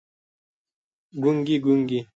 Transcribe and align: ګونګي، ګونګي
ګونګي، 1.23 1.55
ګونګي 1.65 1.99